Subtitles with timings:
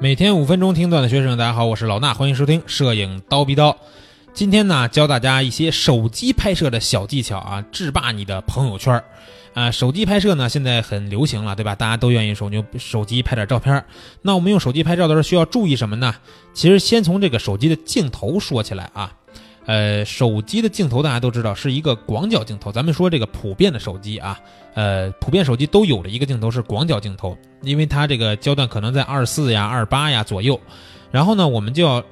[0.00, 3.76] 每天五分钟听段的学生，大家好，我是老衲，欢迎收听摄影刀逼刀。
[4.32, 9.04] 今天呢，教大家一些手机拍摄的小技巧啊，制霸你的朋友圈儿。
[9.54, 11.76] 啊，手机拍摄呢，现在很流行了，对吧？
[11.76, 13.86] 大家都愿意手用手机拍点照片儿。
[14.22, 16.12] 那我们用手机拍照的时候需要注意什么呢？
[16.52, 19.12] 其实先从这个手机的镜头说起来啊。
[19.66, 22.70] 呃，手机的镜头大家都知道是一个广角镜头。
[22.70, 24.38] 咱们说这个普遍的手机啊，
[24.74, 30.60] 呃，普遍手机都有的一个镜头是广角镜头，因为它这个焦段可能在二四呀、二八呀左右。
[31.10, 32.02] 然后呢，我们就要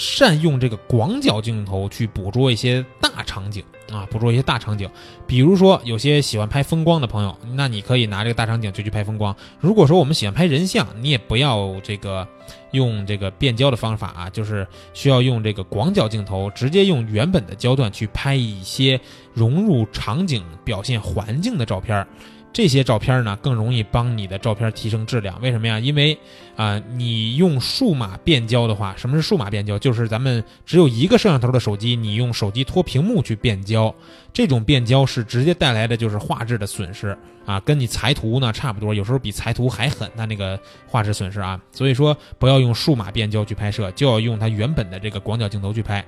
[0.00, 4.88] 善用这个广角镜头去捕捉一些大场景啊，捕捉一些大场景。
[5.26, 9.36] 比如说，有些喜欢拍风光的朋友，那你可以拿这个大场景就去拍风光。
[9.60, 12.26] 如果说我们喜欢拍人像，你也不要这个
[12.70, 18.98] 用这个变焦的方法啊，就是需要用这个广角镜头，直接用原本的焦段去拍一些
[19.34, 22.08] 融入场景、表现环境的照片儿。
[22.52, 25.40] 这些照片呢，更容易帮你的照片提升质量。
[25.40, 25.78] 为什么呀？
[25.78, 26.18] 因为
[26.56, 29.78] 啊、你用数码变焦的话，什么是数码变焦？
[29.78, 33.94] 就是咱们只有一个摄像头的手机，你用手机托屏幕去变焦，
[34.32, 41.58] 这种变焦是直接带来的就是画质的损失啊，跟你裁图呢差不多，有时候比裁图还狠，它那个画质损失啊。
[41.72, 46.04] 所以说，不要用数码变焦去拍摄，就要用它原本的这个广角镜头去拍。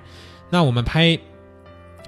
[0.50, 1.18] 那我们拍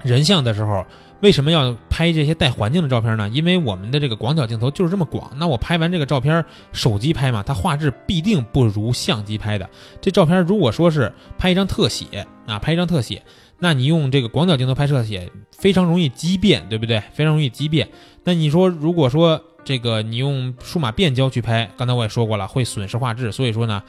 [0.05, 0.85] 人像的时候。
[1.21, 3.27] 为什么要拍这些带环境的照片呢？
[3.29, 9.67] 因为我们的这个广角镜头就是这么广，那我拍完这个照片，手机拍嘛，它画质必定不如相机拍的。
[10.01, 13.23] 这照片如果说是拍一张特写啊，拍一张特写，
[13.57, 17.01] 那你用这个广角镜头拍摄写非常容易畸变，对不对？
[17.13, 17.87] 非常容易畸变。
[18.25, 23.81] 那你说，如果说这个你用数码变焦去拍，刚才我也说过了，会损失画质，所以说呢。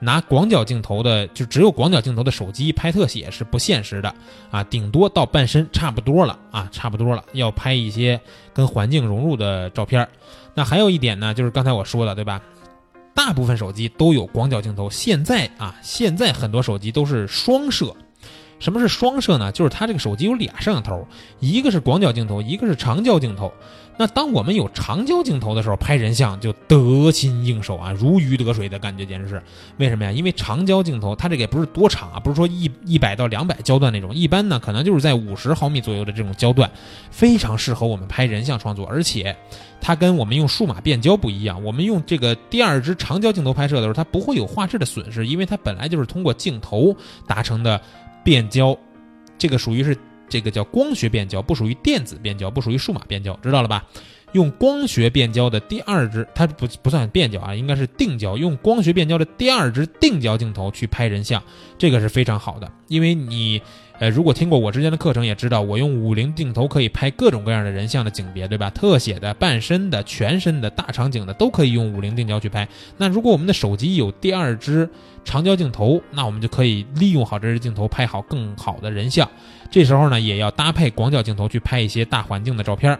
[0.00, 4.14] 拿广角镜头的，就只有广角镜头的手机拍特写是不现实的
[4.50, 7.24] 啊，顶多到半身差不多了啊，差不多了。
[7.32, 8.20] 要拍一些
[8.52, 10.06] 跟环境融入的照片。
[10.54, 12.40] 那还有一点呢，就是刚才我说的，对吧？
[13.14, 17.94] 大部分手机都有广角镜头，现在啊，现在很多手机都是双摄。
[18.64, 19.52] 什么是双摄呢？
[19.52, 21.06] 就是它这个手机有俩摄像头，
[21.38, 23.52] 一个是广角镜头，一个是长焦镜头。
[23.98, 29.40] 那当我们有长焦镜头的时候，拍人像就得心应手啊，如鱼得水的感觉，简直是。
[29.76, 30.10] 为什么呀？
[30.10, 36.68] 因为长焦镜头它这个也不是多长啊，不是说一一百到两百焦段那种，一般呢可能就是在五十毫米左右的这种焦段，
[37.10, 38.86] 非常适合我们拍人像创作。
[38.86, 39.36] 而且
[39.78, 47.78] 它跟我们用数码变焦不一样，我们用这个第二支长焦镜头拍摄的时候，它不会有画质的损失，因为它本来就是通过镜头达成的。
[48.24, 48.76] 变焦，
[49.38, 49.96] 这个属于是
[50.28, 53.86] 这个叫光学变焦，不属于电子变焦，不属于数码变焦，知道了吧？
[54.34, 58.36] 用光学变焦的第二支，它不不算变焦啊，应该是定焦。
[58.36, 61.42] 用光学变焦的第二支定焦镜头去拍人像，
[61.78, 63.62] 这个是非常好的，因为你。
[64.00, 68.68] 呃，如果听过我之前的课程，也知道我用五零镜头可以拍各种各样的人像的景别，对吧？
[68.68, 72.66] 特写的、半身的、全身的、大场景的，都可以用五零定焦去拍。
[72.96, 74.90] 那如果我们的手机有第二支
[75.24, 79.30] 长焦镜头，那我们就可以利用好这支镜头拍好更好的人像。
[79.70, 82.98] 这时候呢，也要搭配广角镜头去拍一些大环境的照片。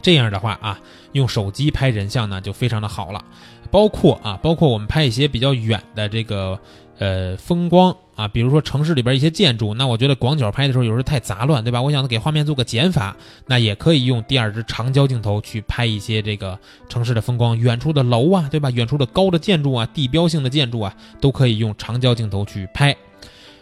[0.00, 0.78] 这样的话啊，
[1.12, 3.24] 用手机拍人像呢就非常的好了。
[3.70, 6.58] 包括啊，包括我们拍一些比较远的这个。
[7.00, 11.80] 呃，风光啊，比如说城市里边一些建筑，那我觉得广角拍的时候有时候太杂乱，对吧？
[11.80, 13.16] 我想给画面做个减法，
[13.46, 18.68] 那也可以用第二支长焦镜头去拍一些这个城市的风光，远处的楼啊，对吧？
[18.72, 22.96] 远处的高的建筑啊，地标性的建筑啊，都可以用长焦镜头去拍。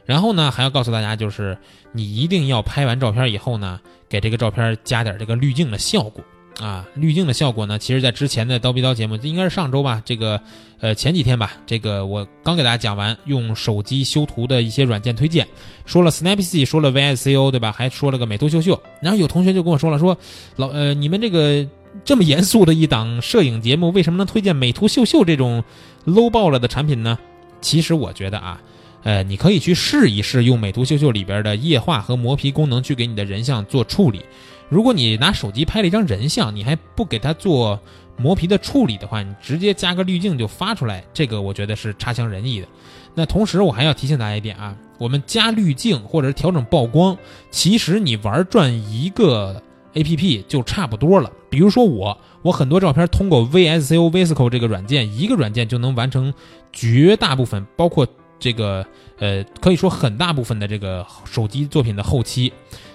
[0.07, 1.59] 然后呢，还要告诉大家，就是
[1.93, 3.79] 你一定要拍完照片以后呢，
[4.09, 6.25] 给这个照片加点这个滤镜的效果。
[6.59, 7.79] 啊，滤镜的效果呢？
[7.79, 10.41] 其实，在之前的刀逼刀节目，应该是上周吧，这个，
[10.81, 15.47] 呃，前几天吧，这个我刚给大家讲完用手机修图的一些软件推荐，
[15.85, 17.71] 说了 Snapseed，说了 VSCO，对吧？
[17.73, 18.83] 还说了个美图秀秀。
[19.03, 20.17] 然后有同学就跟我说了，说
[20.57, 21.67] 老呃，你们这个
[22.07, 25.63] 这么严肃的一档摄影节目，为什么能推荐美图秀秀这种
[26.07, 27.19] low 爆了的产品呢？
[27.61, 28.63] 其实我觉得啊，
[29.03, 34.23] 呃，你可以去试一试用美图秀秀里边的液化和磨皮功能去给你的人像做处理。
[34.69, 37.81] 如果你拿手机拍了一张人像，你还不给它做
[38.17, 42.67] 磨皮的处理的话，你直接加个滤镜就发出来，这个我觉得是差强人意的。
[43.15, 47.17] 那同时我还要提醒大家一点啊，我们加滤镜或者是调整曝光，
[47.51, 49.63] 其实你玩转一个
[49.95, 51.31] A P P 就差不多了。
[51.49, 56.35] 比如说我，我很多照片通过 V S C O VSCO 这个软件，一个软件就能完成
[56.73, 58.07] 绝大部分，包括
[58.39, 58.85] 这个
[59.19, 62.53] 呃，可以说很大部分的这个手机作品的后期。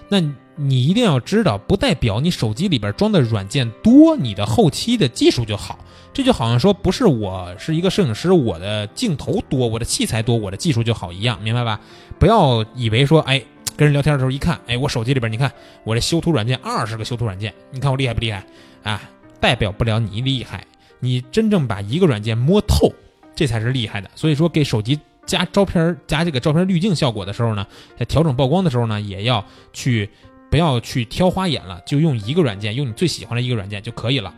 [0.08, 0.20] 那
[0.56, 5.80] 你一定要知道，不代表你手机里边装的软件多，你的后期的技术就好。
[6.14, 11.80] 这就好像说，不是我是一个摄影师，我的镜头多，我的器材多，我的技术就好一样，明白吧？
[12.20, 13.42] 不要以为说，哎，
[13.78, 15.50] 跟人聊天的时候一看，哎，我手机里边你看
[15.86, 18.46] 我这修图软件二十个修图软件，你看我厉害不厉害
[18.84, 19.02] 啊？
[19.40, 20.68] 代表不了你厉害。
[21.00, 22.92] 你真正把一个软件摸透。
[23.34, 24.12] 这才是厉害的。
[24.14, 27.66] 所以说，给手机加照片、加这个照片滤镜效果的时候呢，
[27.98, 30.10] 在调整曝光的时候呢，也要去
[30.50, 34.34] 不要去挑花眼了，就用一个软件，用你最喜欢的一个软件就可以了。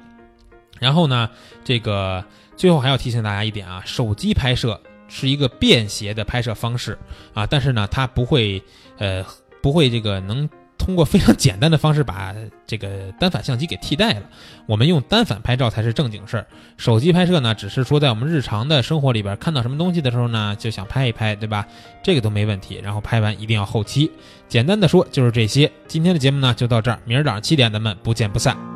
[0.80, 1.30] 然后呢，
[1.64, 2.24] 这个
[2.56, 6.98] 最后还要提醒大家一点啊，手机拍摄是一个便携的拍摄方式
[7.34, 8.62] 啊，但是呢，它不会
[8.98, 9.26] 呃
[9.62, 10.50] 不会这个能。
[10.84, 12.36] 通过非常简单的方式把
[12.68, 14.24] 这个单反相机给替代了，
[14.66, 16.46] 我们用单反拍照才是正经事儿。
[16.76, 21.66] 手机拍摄呢，只是说在我们日常的生活里边看到什么东西的时候呢，就想拍一拍，对吧？
[22.04, 22.82] 这个都没问题。
[22.84, 24.12] 然后拍完一定要后期。
[24.50, 25.72] 简单的说就是这些。
[25.88, 28.73] 今天的节目呢就到这儿，明儿早上七点咱们不见不散。